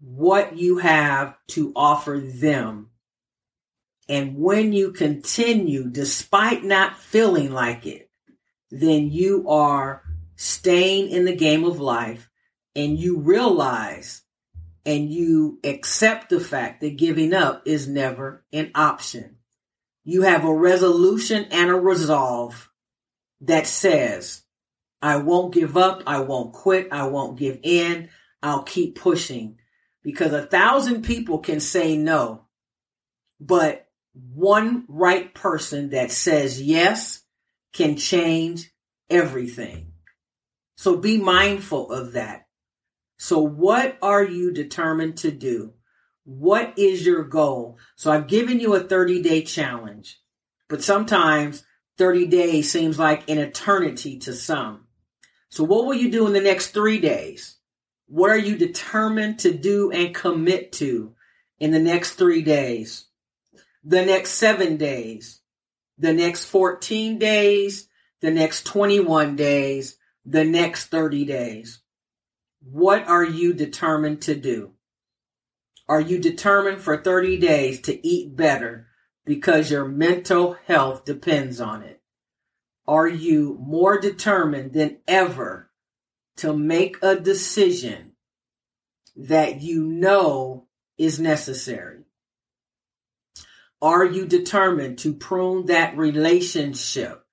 what 0.00 0.56
you 0.56 0.78
have 0.78 1.36
to 1.48 1.72
offer 1.76 2.20
them. 2.22 2.90
And 4.08 4.36
when 4.36 4.72
you 4.72 4.92
continue, 4.92 5.88
despite 5.88 6.64
not 6.64 6.98
feeling 6.98 7.52
like 7.52 7.86
it, 7.86 8.10
then 8.70 9.10
you 9.10 9.48
are 9.48 10.02
staying 10.36 11.10
in 11.10 11.24
the 11.24 11.36
game 11.36 11.64
of 11.64 11.80
life 11.80 12.30
and 12.74 12.98
you 12.98 13.20
realize 13.20 14.22
and 14.84 15.10
you 15.10 15.58
accept 15.64 16.28
the 16.28 16.40
fact 16.40 16.80
that 16.80 16.96
giving 16.96 17.32
up 17.32 17.62
is 17.66 17.88
never 17.88 18.44
an 18.52 18.70
option. 18.74 19.36
You 20.04 20.22
have 20.22 20.44
a 20.44 20.52
resolution 20.52 21.46
and 21.50 21.70
a 21.70 21.74
resolve 21.74 22.70
that 23.40 23.66
says, 23.66 24.42
I 25.00 25.16
won't 25.16 25.54
give 25.54 25.76
up. 25.76 26.02
I 26.06 26.20
won't 26.20 26.52
quit. 26.52 26.88
I 26.92 27.06
won't 27.06 27.38
give 27.38 27.60
in. 27.62 28.10
I'll 28.42 28.62
keep 28.62 28.98
pushing 28.98 29.58
because 30.02 30.32
a 30.32 30.46
thousand 30.46 31.02
people 31.02 31.38
can 31.38 31.60
say 31.60 31.96
no, 31.96 32.46
but 33.40 33.83
one 34.14 34.84
right 34.88 35.34
person 35.34 35.90
that 35.90 36.10
says 36.10 36.62
yes 36.62 37.22
can 37.72 37.96
change 37.96 38.72
everything. 39.10 39.92
So 40.76 40.96
be 40.96 41.18
mindful 41.18 41.90
of 41.90 42.12
that. 42.12 42.46
So 43.18 43.40
what 43.40 43.96
are 44.02 44.24
you 44.24 44.52
determined 44.52 45.18
to 45.18 45.30
do? 45.30 45.74
What 46.24 46.78
is 46.78 47.04
your 47.04 47.24
goal? 47.24 47.78
So 47.96 48.10
I've 48.10 48.26
given 48.26 48.60
you 48.60 48.74
a 48.74 48.80
30 48.80 49.22
day 49.22 49.42
challenge, 49.42 50.20
but 50.68 50.82
sometimes 50.82 51.64
30 51.98 52.26
days 52.26 52.70
seems 52.70 52.98
like 52.98 53.28
an 53.28 53.38
eternity 53.38 54.18
to 54.20 54.32
some. 54.32 54.86
So 55.48 55.64
what 55.64 55.86
will 55.86 55.94
you 55.94 56.10
do 56.10 56.26
in 56.26 56.32
the 56.32 56.40
next 56.40 56.68
three 56.70 56.98
days? 56.98 57.56
What 58.06 58.30
are 58.30 58.38
you 58.38 58.56
determined 58.56 59.40
to 59.40 59.52
do 59.52 59.90
and 59.90 60.14
commit 60.14 60.72
to 60.72 61.14
in 61.58 61.70
the 61.70 61.78
next 61.78 62.14
three 62.14 62.42
days? 62.42 63.06
The 63.84 64.04
next 64.04 64.30
seven 64.30 64.78
days, 64.78 65.40
the 65.98 66.14
next 66.14 66.46
14 66.46 67.18
days, 67.18 67.88
the 68.20 68.30
next 68.30 68.64
21 68.66 69.36
days, 69.36 69.98
the 70.24 70.44
next 70.44 70.86
30 70.86 71.26
days. 71.26 71.80
What 72.62 73.06
are 73.06 73.24
you 73.24 73.52
determined 73.52 74.22
to 74.22 74.34
do? 74.34 74.72
Are 75.86 76.00
you 76.00 76.18
determined 76.18 76.80
for 76.80 76.96
30 76.96 77.36
days 77.38 77.82
to 77.82 78.06
eat 78.06 78.34
better 78.34 78.86
because 79.26 79.70
your 79.70 79.86
mental 79.86 80.56
health 80.64 81.04
depends 81.04 81.60
on 81.60 81.82
it? 81.82 82.00
Are 82.86 83.08
you 83.08 83.58
more 83.60 84.00
determined 84.00 84.72
than 84.72 84.98
ever 85.06 85.70
to 86.36 86.56
make 86.56 86.96
a 87.02 87.20
decision 87.20 88.12
that 89.14 89.60
you 89.60 89.84
know 89.84 90.68
is 90.96 91.20
necessary? 91.20 92.03
Are 93.82 94.04
you 94.04 94.26
determined 94.26 94.98
to 94.98 95.14
prune 95.14 95.66
that 95.66 95.96
relationship 95.96 97.24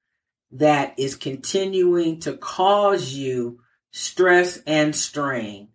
that 0.51 0.99
is 0.99 1.15
continuing 1.15 2.19
to 2.21 2.35
cause 2.37 3.13
you 3.13 3.59
stress 3.91 4.57
and 4.67 4.95
strain, 4.95 5.69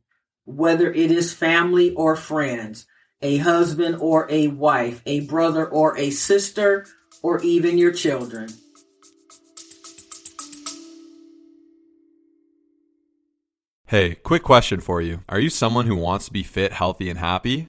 whether 0.44 0.92
it 0.92 1.10
is 1.10 1.32
family 1.32 1.94
or 1.94 2.16
friends, 2.16 2.86
a 3.22 3.38
husband 3.38 3.96
or 4.00 4.26
a 4.30 4.48
wife, 4.48 5.02
a 5.06 5.20
brother 5.20 5.66
or 5.66 5.96
a 5.96 6.10
sister, 6.10 6.86
or 7.22 7.40
even 7.40 7.78
your 7.78 7.92
children? 7.92 8.48
Hey, 13.88 14.16
quick 14.16 14.42
question 14.42 14.80
for 14.80 15.00
you. 15.00 15.22
Are 15.28 15.38
you 15.38 15.48
someone 15.48 15.86
who 15.86 15.94
wants 15.94 16.26
to 16.26 16.32
be 16.32 16.42
fit, 16.42 16.72
healthy, 16.72 17.08
and 17.08 17.18
happy? 17.18 17.68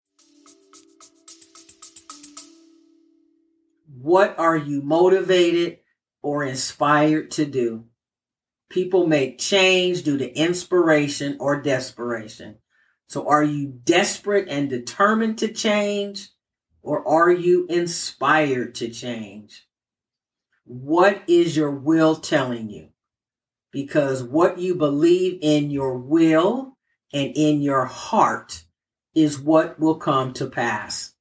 What 3.97 4.39
are 4.39 4.57
you 4.57 4.81
motivated 4.81 5.79
or 6.21 6.43
inspired 6.43 7.31
to 7.31 7.45
do? 7.45 7.85
People 8.69 9.05
make 9.05 9.37
change 9.37 10.03
due 10.03 10.17
to 10.17 10.33
inspiration 10.33 11.37
or 11.39 11.61
desperation. 11.61 12.57
So 13.07 13.27
are 13.27 13.43
you 13.43 13.67
desperate 13.83 14.47
and 14.47 14.69
determined 14.69 15.39
to 15.39 15.49
change 15.49 16.29
or 16.81 17.07
are 17.07 17.31
you 17.31 17.67
inspired 17.69 18.75
to 18.75 18.89
change? 18.89 19.67
What 20.63 21.21
is 21.27 21.57
your 21.57 21.71
will 21.71 22.15
telling 22.15 22.69
you? 22.69 22.89
Because 23.71 24.23
what 24.23 24.57
you 24.57 24.75
believe 24.75 25.39
in 25.41 25.69
your 25.69 25.97
will 25.97 26.77
and 27.13 27.33
in 27.35 27.61
your 27.61 27.85
heart 27.85 28.63
is 29.13 29.39
what 29.39 29.79
will 29.79 29.95
come 29.95 30.33
to 30.33 30.47
pass. 30.47 31.13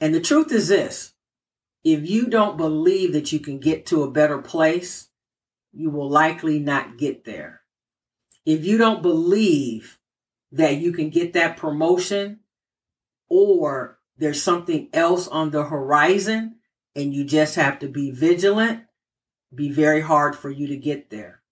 And 0.00 0.14
the 0.14 0.20
truth 0.20 0.52
is 0.52 0.68
this 0.68 1.13
if 1.84 2.08
you 2.08 2.28
don't 2.28 2.56
believe 2.56 3.12
that 3.12 3.30
you 3.30 3.38
can 3.38 3.58
get 3.58 3.86
to 3.86 4.02
a 4.02 4.10
better 4.10 4.38
place, 4.38 5.08
you 5.72 5.90
will 5.90 6.08
likely 6.08 6.58
not 6.58 6.96
get 6.96 7.24
there. 7.24 7.60
If 8.46 8.64
you 8.64 8.78
don't 8.78 9.02
believe 9.02 9.98
that 10.52 10.76
you 10.76 10.92
can 10.92 11.10
get 11.10 11.34
that 11.34 11.56
promotion 11.56 12.40
or 13.28 13.98
there's 14.16 14.42
something 14.42 14.88
else 14.92 15.28
on 15.28 15.50
the 15.50 15.64
horizon 15.64 16.56
and 16.96 17.12
you 17.12 17.24
just 17.24 17.56
have 17.56 17.78
to 17.80 17.88
be 17.88 18.10
vigilant, 18.10 18.84
be 19.54 19.70
very 19.70 20.00
hard 20.00 20.36
for 20.36 20.50
you 20.50 20.68
to 20.68 20.76
get 20.76 21.10
there. 21.10 21.42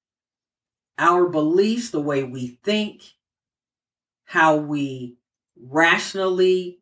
Our 0.98 1.28
beliefs, 1.28 1.90
the 1.90 2.00
way 2.00 2.22
we 2.22 2.58
think, 2.62 3.02
how 4.24 4.56
we 4.56 5.16
rationally 5.60 6.80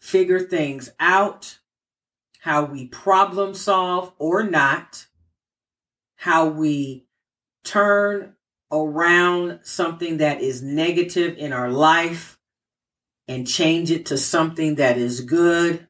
figure 0.00 0.40
things 0.40 0.90
out, 1.00 1.58
how 2.42 2.64
we 2.64 2.88
problem 2.88 3.54
solve 3.54 4.12
or 4.18 4.42
not, 4.42 5.06
how 6.16 6.48
we 6.48 7.06
turn 7.62 8.34
around 8.72 9.60
something 9.62 10.16
that 10.16 10.40
is 10.40 10.60
negative 10.60 11.38
in 11.38 11.52
our 11.52 11.70
life 11.70 12.40
and 13.28 13.46
change 13.46 13.92
it 13.92 14.06
to 14.06 14.18
something 14.18 14.74
that 14.74 14.98
is 14.98 15.20
good. 15.20 15.86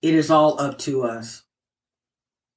It 0.00 0.14
is 0.14 0.30
all 0.30 0.58
up 0.58 0.78
to 0.78 1.02
us. 1.02 1.42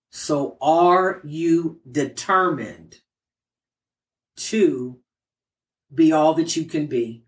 So 0.10 0.56
are 0.62 1.20
you 1.26 1.82
determined 1.92 3.02
to 4.38 5.02
be 5.94 6.14
all 6.14 6.34
that 6.36 6.56
you 6.56 6.64
can 6.64 6.88
be? 6.88 7.26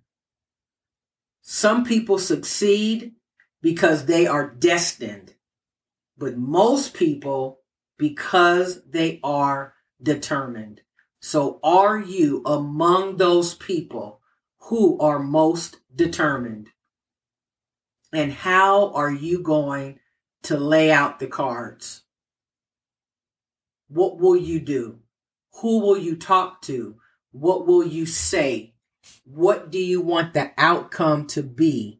Some 1.42 1.84
people 1.84 2.20
succeed 2.20 3.16
because 3.62 4.06
they 4.06 4.26
are 4.28 4.50
destined 4.50 5.31
but 6.22 6.38
most 6.38 6.94
people 6.94 7.62
because 7.98 8.84
they 8.84 9.20
are 9.24 9.74
determined. 10.04 10.80
So 11.20 11.60
are 11.64 12.00
you 12.00 12.44
among 12.46 13.18
those 13.18 13.56
people 13.56 14.22
who 14.60 15.00
are 15.00 15.18
most 15.18 15.78
determined? 15.96 16.70
And 18.14 18.32
how 18.32 18.94
are 18.94 19.12
you 19.12 19.42
going 19.42 20.00
to 20.44 20.58
lay 20.58 20.92
out 20.92 21.18
the 21.18 21.26
cards? 21.26 22.04
What 23.88 24.20
will 24.20 24.38
you 24.38 24.60
do? 24.60 25.00
Who 25.62 25.80
will 25.80 25.98
you 25.98 26.16
talk 26.16 26.62
to? 26.64 26.98
What 27.32 27.66
will 27.66 27.84
you 27.84 28.06
say? 28.06 28.76
What 29.24 29.72
do 29.72 29.80
you 29.80 30.02
want 30.02 30.36
the 30.36 30.52
outcome 30.56 31.26
to 31.28 31.42
be? 31.42 32.00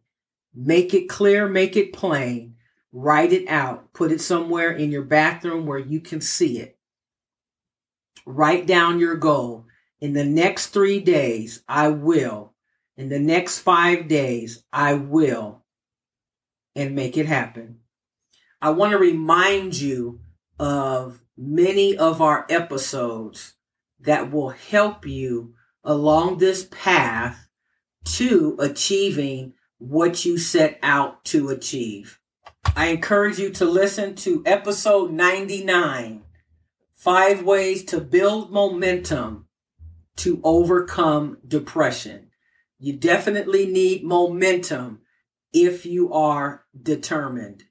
Make 0.54 0.94
it 0.94 1.10
clear, 1.10 1.48
make 1.48 1.76
it 1.76 1.92
plain, 1.92 2.51
Write 2.92 3.32
it 3.32 3.48
out. 3.48 3.94
Put 3.94 4.12
it 4.12 4.22
somewhere 4.22 4.72
in 4.72 4.92
your 4.92 5.04
bathroom 5.04 5.66
where 5.66 5.80
you 5.80 6.02
can 6.02 6.22
see 6.22 6.60
it. 6.60 6.78
Write 8.26 8.68
down 8.68 9.00
your 9.00 9.16
goal. 9.16 9.66
In 10.00 10.14
the 10.14 10.26
next 10.26 10.68
three 10.68 11.00
days, 11.00 11.64
I 11.68 11.90
will. 11.90 12.54
In 12.98 13.10
the 13.10 13.20
next 13.20 13.60
five 13.60 14.08
days, 14.08 14.64
I 14.74 14.96
will. 14.96 15.64
And 16.76 16.96
make 16.96 17.18
it 17.18 17.26
happen. 17.26 17.80
I 18.62 18.72
want 18.72 18.92
to 18.92 18.98
remind 18.98 19.80
you 19.80 20.22
of 20.60 21.22
many 21.38 21.98
of 21.98 22.22
our 22.22 22.46
episodes 22.50 23.54
that 24.00 24.32
will 24.32 24.50
help 24.50 25.06
you 25.06 25.54
along 25.84 26.38
this 26.38 26.68
path 26.70 27.48
to 28.04 28.56
achieving 28.60 29.54
what 29.78 30.26
you 30.26 30.38
set 30.38 30.78
out 30.84 31.24
to 31.26 31.50
achieve. 31.50 32.20
I 32.74 32.88
encourage 32.88 33.38
you 33.38 33.50
to 33.52 33.66
listen 33.66 34.16
to 34.16 34.42
episode 34.46 35.12
99 35.12 36.24
Five 36.94 37.44
Ways 37.44 37.84
to 37.86 38.00
Build 38.00 38.52
Momentum 38.52 39.48
to 40.18 40.40
Overcome 40.44 41.40
Depression. 41.46 42.30
You 42.80 42.94
definitely 42.94 43.66
need 43.66 44.06
momentum 44.06 45.02
if 45.52 45.86
you 45.86 46.14
are 46.14 46.64
determined. 46.82 47.66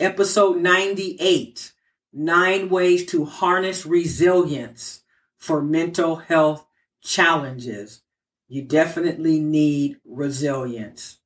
Episode 0.00 0.56
98 0.56 1.72
Nine 2.14 2.70
Ways 2.70 3.04
to 3.06 3.26
Harness 3.26 3.84
Resilience 3.84 5.02
for 5.36 5.60
Mental 5.60 6.16
Health 6.16 6.66
Challenges. 7.02 8.00
You 8.48 8.62
definitely 8.62 9.40
need 9.40 9.96
resilience. 10.06 11.18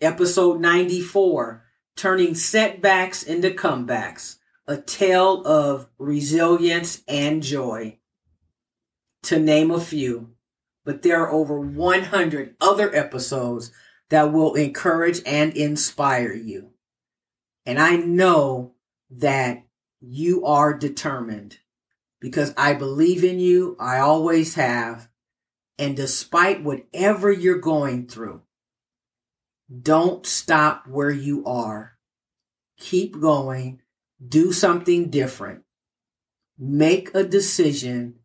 Episode 0.00 0.60
94 0.60 1.64
turning 2.00 2.34
setbacks 2.34 3.22
into 3.22 3.50
comebacks, 3.50 4.36
a 4.66 4.74
tale 4.78 5.46
of 5.46 5.86
resilience 5.98 7.02
and 7.06 7.42
joy, 7.42 7.98
to 9.22 9.38
name 9.38 9.70
a 9.70 9.78
few. 9.78 10.30
But 10.82 11.02
there 11.02 11.20
are 11.20 11.30
over 11.30 11.60
100 11.60 12.56
other 12.58 12.94
episodes 12.96 13.70
that 14.08 14.32
will 14.32 14.54
encourage 14.54 15.20
and 15.26 15.54
inspire 15.54 16.32
you. 16.32 16.70
And 17.66 17.78
I 17.78 17.96
know 17.96 18.72
that 19.10 19.66
you 20.00 20.46
are 20.46 20.72
determined 20.72 21.58
because 22.18 22.54
I 22.56 22.72
believe 22.72 23.24
in 23.24 23.38
you. 23.38 23.76
I 23.78 23.98
always 23.98 24.54
have. 24.54 25.10
And 25.78 25.94
despite 25.94 26.64
whatever 26.64 27.30
you're 27.30 27.58
going 27.58 28.06
through, 28.06 28.40
don't 29.70 30.26
stop 30.26 30.86
where 30.88 31.10
you 31.10 31.44
are. 31.46 31.96
Keep 32.78 33.20
going. 33.20 33.80
Do 34.26 34.52
something 34.52 35.10
different. 35.10 35.62
Make 36.58 37.14
a 37.14 37.24
decision 37.24 38.16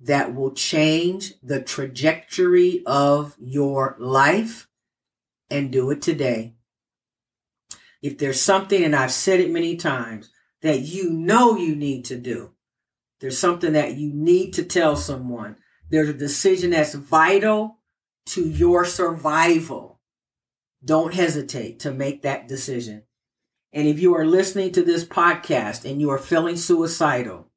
that 0.00 0.34
will 0.34 0.52
change 0.52 1.34
the 1.42 1.60
trajectory 1.60 2.82
of 2.86 3.36
your 3.38 3.96
life 3.98 4.68
and 5.50 5.70
do 5.70 5.90
it 5.90 6.02
today. 6.02 6.54
If 8.02 8.18
there's 8.18 8.40
something, 8.40 8.82
and 8.82 8.96
I've 8.96 9.12
said 9.12 9.40
it 9.40 9.50
many 9.50 9.76
times, 9.76 10.30
that 10.62 10.80
you 10.80 11.10
know 11.10 11.56
you 11.56 11.76
need 11.76 12.04
to 12.06 12.16
do, 12.16 12.52
there's 13.20 13.38
something 13.38 13.74
that 13.74 13.96
you 13.96 14.12
need 14.12 14.52
to 14.54 14.64
tell 14.64 14.96
someone, 14.96 15.56
there's 15.90 16.08
a 16.08 16.14
decision 16.14 16.70
that's 16.70 16.94
vital 16.94 17.78
to 18.26 18.48
your 18.48 18.84
survival 18.84 19.93
don't 20.84 21.14
hesitate 21.14 21.80
to 21.80 21.92
make 21.92 22.22
that 22.22 22.48
decision. 22.48 23.04
And 23.72 23.88
if 23.88 23.98
you 23.98 24.14
are 24.14 24.26
listening 24.26 24.72
to 24.72 24.82
this 24.82 25.04
podcast 25.04 25.88
and 25.88 26.00
you 26.00 26.10
are 26.10 26.18
feeling 26.18 26.56
suicidal, 26.56 27.50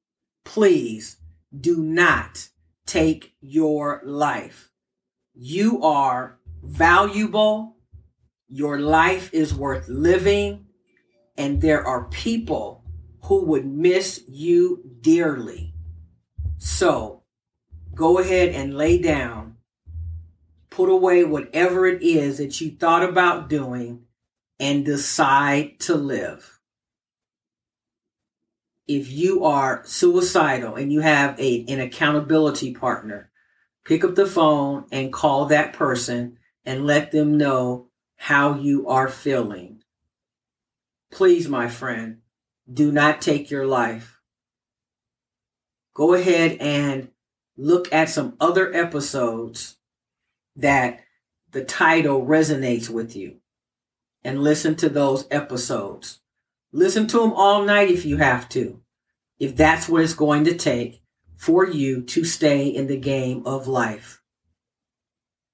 please 0.46 1.18
do 1.60 1.78
not 1.78 2.50
take 2.86 3.36
your 3.42 4.02
life. 4.04 4.72
You 5.34 5.84
are 5.84 6.40
valuable. 6.63 7.78
Your 8.48 8.80
life 8.80 9.32
is 9.34 9.54
worth 9.54 9.88
living. 9.88 10.66
And 11.38 11.62
there 11.62 11.86
are 11.86 12.06
people 12.06 12.84
who 13.26 13.46
would 13.46 13.66
miss 13.66 14.24
you 14.28 14.82
dearly. 15.02 15.74
So 16.58 17.24
go 17.94 18.18
ahead 18.18 18.50
and 18.56 18.76
lay 18.76 18.98
down. 18.98 19.47
Put 20.78 20.90
away 20.90 21.24
whatever 21.24 21.88
it 21.88 22.04
is 22.04 22.38
that 22.38 22.62
you 22.62 22.70
thought 22.70 23.02
about 23.02 23.50
doing 23.50 24.04
and 24.60 24.86
decide 24.86 25.80
to 25.80 25.96
live. 25.96 26.60
If 28.88 29.10
you 29.10 29.44
are 29.44 29.82
suicidal 29.86 30.76
and 30.76 30.94
you 30.94 31.00
have 31.00 31.40
a, 31.40 31.66
an 31.68 31.80
accountability 31.80 32.76
partner, 32.76 33.32
pick 33.86 34.04
up 34.04 34.13
the 34.13 34.28
phone 34.28 34.86
and 34.92 35.12
call 35.12 35.48
that 35.48 35.74
person 35.74 36.38
and 36.63 36.86
let 36.86 37.12
them 37.12 37.40
know 37.40 37.88
how 38.16 38.54
you 38.54 38.88
are 38.88 39.10
feeling. 39.10 39.82
Please, 41.12 41.50
my 41.50 41.70
friend, 41.70 42.20
do 42.72 42.92
not 42.92 43.20
take 43.20 43.50
your 43.50 43.66
life. 43.66 44.20
Go 45.96 46.13
ahead 46.13 46.58
and 46.60 47.10
look 47.58 47.92
at 47.92 48.10
some 48.10 48.36
other 48.40 48.72
episodes 48.76 49.77
that 50.58 51.00
the 51.52 51.63
title 51.63 52.26
resonates 52.26 52.89
with 52.89 53.15
you 53.15 53.38
and 54.24 54.43
listen 54.43 54.76
to 54.76 54.89
those 54.89 55.26
episodes. 55.32 56.20
Listen 56.74 57.08
to 57.08 57.20
them 57.20 57.32
all 57.34 57.63
night 57.63 57.89
if 57.89 58.06
you 58.06 58.17
have 58.17 58.50
to, 58.50 58.82
if 59.39 59.56
that's 59.56 59.88
what 59.88 60.02
it's 60.02 60.13
going 60.13 60.43
to 60.43 60.56
take 60.56 61.02
for 61.38 61.65
you 61.65 62.02
to 62.02 62.26
stay 62.26 62.67
in 62.67 62.88
the 62.88 62.98
game 62.98 63.43
of 63.46 63.67
life. 63.67 64.22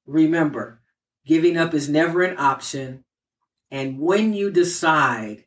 Remember, 0.08 0.82
giving 1.26 1.58
up 1.58 1.74
is 1.74 1.90
never 1.90 2.24
an 2.24 2.38
option. 2.40 3.04
And 3.70 4.00
when 4.00 4.34
you 4.34 4.50
decide 4.50 5.46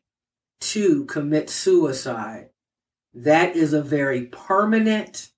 to 0.59 1.05
commit 1.05 1.49
suicide, 1.49 2.49
that 3.13 3.55
is 3.55 3.73
a 3.73 3.81
very 3.81 4.25
permanent, 4.25 5.31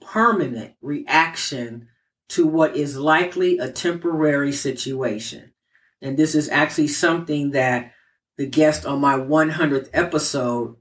permanent 0.00 0.74
reaction 0.80 1.88
to 2.28 2.46
what 2.46 2.76
is 2.76 2.96
likely 2.96 3.58
a 3.58 3.70
temporary 3.70 4.52
situation. 4.52 5.52
And 6.00 6.16
this 6.16 6.34
is 6.34 6.48
actually 6.48 6.88
something 6.88 7.52
that 7.52 7.92
the 8.36 8.46
guest 8.46 8.86
on 8.86 9.00
my 9.00 9.14
100th 9.14 9.90
episode, 9.92 10.76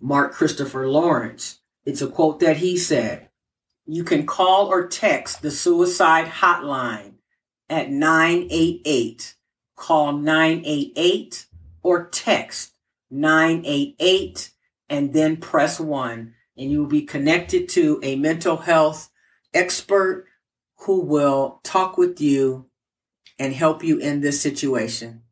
Mark 0.00 0.32
Christopher 0.32 0.88
Lawrence, 0.88 1.60
it's 1.84 2.02
a 2.02 2.06
quote 2.06 2.40
that 2.40 2.58
he 2.58 2.76
said. 2.76 3.28
You 3.86 4.04
can 4.04 4.26
call 4.26 4.66
or 4.66 4.86
text 4.86 5.42
the 5.42 5.50
suicide 5.50 6.26
hotline 6.26 7.14
at 7.68 7.90
988. 7.90 9.34
Call 9.74 10.12
988 10.12 11.46
or 11.82 12.06
text 12.08 12.72
988 13.10 14.50
and 14.88 15.12
then 15.12 15.36
press 15.38 15.80
1 15.80 16.34
and 16.56 16.70
you 16.70 16.80
will 16.80 16.88
be 16.88 17.02
connected 17.02 17.68
to 17.70 17.98
a 18.02 18.16
mental 18.16 18.58
health 18.58 19.10
expert 19.54 20.26
who 20.82 21.00
will 21.00 21.60
talk 21.62 21.96
with 21.98 22.20
you 22.20 22.66
and 23.38 23.54
help 23.54 23.82
you 23.82 23.98
in 23.98 24.20
this 24.20 24.40
situation. 24.40 25.22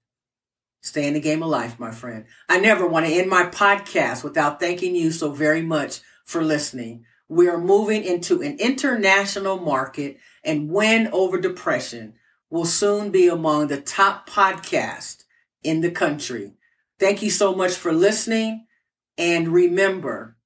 Stay 0.81 1.07
in 1.07 1.15
the 1.15 1.21
game 1.21 1.43
of 1.43 1.49
life, 1.49 1.79
my 1.79 1.91
friend. 1.91 2.25
I 2.49 2.61
never 2.61 2.87
want 2.87 3.07
to 3.07 3.13
end 3.13 3.29
my 3.29 3.45
podcast 3.45 4.23
without 4.23 4.61
thanking 4.61 4.95
you 4.95 5.11
so 5.11 5.33
very 5.33 5.63
much 5.63 6.01
for 6.25 6.43
listening. 6.43 7.05
We 7.29 7.49
are 7.49 7.59
moving 7.59 8.05
into 8.05 8.41
an 8.43 8.59
international 8.59 9.59
market 9.59 10.19
and 10.45 10.71
Win 10.71 11.09
Over 11.13 11.41
Depression 11.41 12.15
will 12.51 12.65
soon 12.65 13.11
be 13.11 13.29
among 13.29 13.67
the 13.67 13.81
top 13.81 14.29
podcasts 14.29 15.25
in 15.63 15.81
the 15.81 15.91
country. 15.91 16.55
Thank 16.99 17.23
you 17.23 17.31
so 17.31 17.55
much 17.55 17.73
for 17.73 17.93
listening. 17.93 18.67
And 19.17 19.49
remember, 19.49 20.37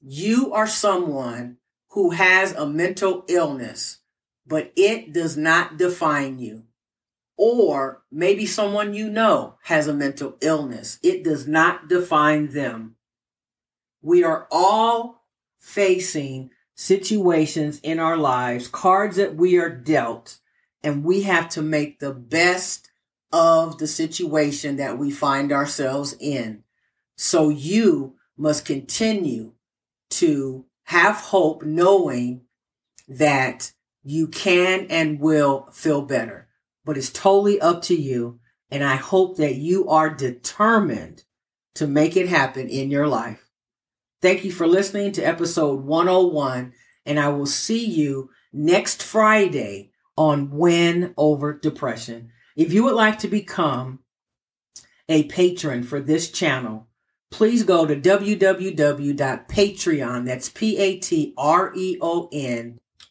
you 0.00 0.52
are 0.52 0.66
someone 0.66 1.58
who 1.90 2.10
has 2.10 2.52
a 2.52 2.66
mental 2.66 3.24
illness, 3.28 3.98
but 4.46 4.72
it 4.76 5.12
does 5.12 5.36
not 5.36 5.76
define 5.76 6.38
you 6.38 6.64
or 7.36 8.02
maybe 8.10 8.46
someone 8.46 8.94
you 8.94 9.10
know 9.10 9.56
has 9.64 9.86
a 9.86 9.94
mental 9.94 10.36
illness. 10.40 10.98
It 11.02 11.22
does 11.22 11.46
not 11.46 11.88
define 11.88 12.48
them. 12.48 12.96
We 14.00 14.24
are 14.24 14.46
all 14.50 15.22
facing 15.58 16.50
situations 16.74 17.80
in 17.80 17.98
our 17.98 18.16
lives, 18.16 18.68
cards 18.68 19.16
that 19.16 19.34
we 19.34 19.58
are 19.58 19.70
dealt, 19.70 20.38
and 20.82 21.04
we 21.04 21.22
have 21.22 21.48
to 21.50 21.62
make 21.62 21.98
the 21.98 22.12
best 22.12 22.90
of 23.32 23.78
the 23.78 23.86
situation 23.86 24.76
that 24.76 24.98
we 24.98 25.10
find 25.10 25.52
ourselves 25.52 26.14
in. 26.20 26.62
So 27.16 27.48
you 27.48 28.14
must 28.36 28.64
continue 28.64 29.52
to 30.10 30.66
have 30.84 31.16
hope 31.16 31.64
knowing 31.64 32.42
that 33.08 33.72
you 34.06 34.28
can 34.28 34.86
and 34.88 35.20
will 35.20 35.68
feel 35.72 36.02
better 36.02 36.46
but 36.86 36.96
it's 36.96 37.10
totally 37.10 37.60
up 37.60 37.82
to 37.82 37.94
you. 37.94 38.38
And 38.70 38.82
I 38.82 38.96
hope 38.96 39.36
that 39.36 39.56
you 39.56 39.86
are 39.90 40.08
determined 40.08 41.24
to 41.74 41.86
make 41.86 42.16
it 42.16 42.28
happen 42.28 42.70
in 42.70 42.90
your 42.90 43.06
life. 43.06 43.50
Thank 44.22 44.44
you 44.44 44.52
for 44.52 44.66
listening 44.66 45.12
to 45.12 45.22
episode 45.22 45.84
101, 45.84 46.72
and 47.04 47.20
I 47.20 47.28
will 47.28 47.44
see 47.46 47.84
you 47.84 48.30
next 48.52 49.02
Friday 49.02 49.90
on 50.16 50.50
Win 50.50 51.12
Over 51.18 51.52
Depression. 51.52 52.30
If 52.56 52.72
you 52.72 52.84
would 52.84 52.94
like 52.94 53.18
to 53.18 53.28
become 53.28 53.98
a 55.08 55.24
patron 55.24 55.82
for 55.82 56.00
this 56.00 56.30
channel, 56.30 56.88
please 57.30 57.62
go 57.64 57.84
to 57.84 57.94
www.patreon, 57.94 59.14
that's 60.24 60.48
P-A-T-R-E-O-N 60.48 61.18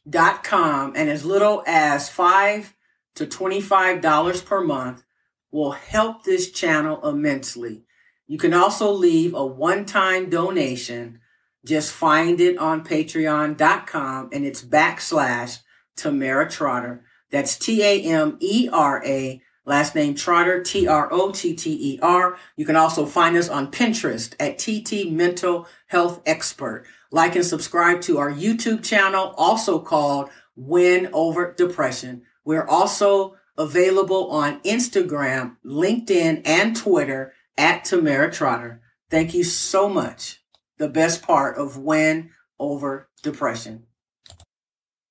dot 0.07 0.43
com, 0.43 0.93
and 0.95 1.09
as 1.09 1.25
little 1.25 1.63
as 1.65 2.09
five 2.09 2.73
to 3.15 3.25
$25 3.25 4.45
per 4.45 4.61
month 4.61 5.03
will 5.51 5.71
help 5.71 6.23
this 6.23 6.51
channel 6.51 7.07
immensely. 7.07 7.83
You 8.27 8.37
can 8.37 8.53
also 8.53 8.91
leave 8.91 9.33
a 9.33 9.45
one-time 9.45 10.29
donation. 10.29 11.19
Just 11.65 11.91
find 11.91 12.41
it 12.41 12.57
on 12.57 12.83
patreon.com 12.83 14.29
and 14.31 14.45
it's 14.45 14.61
backslash 14.63 15.59
Tamera 15.97 16.49
Trotter. 16.49 17.05
That's 17.31 17.57
T-A-M-E-R-A, 17.57 19.41
last 19.65 19.95
name 19.95 20.15
Trotter, 20.15 20.61
T-R-O-T-T-E-R. 20.61 22.37
You 22.55 22.65
can 22.65 22.75
also 22.75 23.05
find 23.05 23.37
us 23.37 23.49
on 23.49 23.71
Pinterest 23.71 24.33
at 24.39 24.59
TT 24.59 25.11
Mental 25.11 25.67
Health 25.87 26.21
Expert. 26.25 26.85
Like 27.11 27.35
and 27.35 27.45
subscribe 27.45 28.01
to 28.01 28.17
our 28.17 28.31
YouTube 28.31 28.83
channel, 28.83 29.33
also 29.37 29.79
called 29.79 30.29
Win 30.55 31.09
Over 31.13 31.53
Depression. 31.53 32.23
We're 32.43 32.67
also 32.67 33.35
available 33.57 34.29
on 34.31 34.59
Instagram, 34.61 35.57
LinkedIn, 35.65 36.41
and 36.45 36.75
Twitter 36.75 37.33
at 37.57 37.85
Tamara 37.85 38.31
Trotter. 38.31 38.81
Thank 39.09 39.33
you 39.33 39.43
so 39.43 39.87
much. 39.87 40.41
The 40.77 40.89
best 40.89 41.21
part 41.21 41.57
of 41.57 41.77
Win 41.77 42.31
Over 42.59 43.09
Depression. 43.23 43.84